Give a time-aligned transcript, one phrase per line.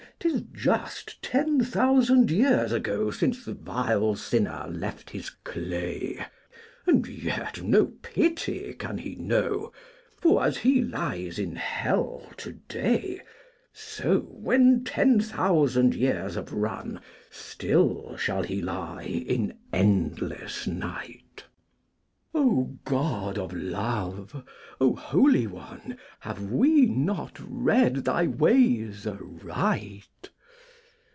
[0.23, 6.23] 'Tis just ten thousand years ago Since the vile sinner left his clay,
[6.85, 9.71] And yet no pity can he know,
[10.17, 13.21] For as he lies in hell to day
[13.73, 21.45] So when ten thousand years have run Still shall he lie in endless night.
[22.33, 24.45] O God of Love!
[24.79, 25.97] O Holy One!
[26.21, 30.29] Have we not read Thy ways aright?